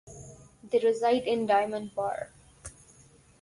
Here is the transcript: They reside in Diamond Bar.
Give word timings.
They 0.63 0.79
reside 0.79 1.27
in 1.27 1.45
Diamond 1.45 1.93
Bar. 1.93 2.31